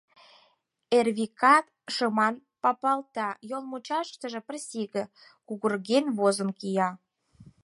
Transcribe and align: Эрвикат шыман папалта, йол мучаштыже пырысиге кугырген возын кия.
Эрвикат 0.97 1.65
шыман 1.95 2.35
папалта, 2.61 3.29
йол 3.49 3.63
мучаштыже 3.71 4.39
пырысиге 4.47 5.03
кугырген 5.47 6.05
возын 6.17 6.49
кия. 6.59 6.89